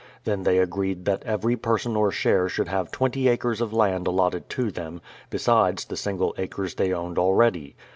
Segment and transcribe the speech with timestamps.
[0.23, 4.49] Then they agreed that every person or share should have twenty acres of land allotted
[4.49, 7.75] to them, besides the single acres they owned already.